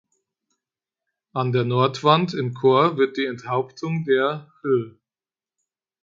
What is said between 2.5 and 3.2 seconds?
Chor wird